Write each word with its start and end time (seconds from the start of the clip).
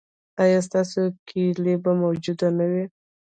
ایا 0.43 0.59
ستاسو 0.67 1.01
کیلي 1.27 1.75
به 1.83 1.91
موجوده 2.03 2.47
نه 2.57 2.65
وي؟ 2.71 2.83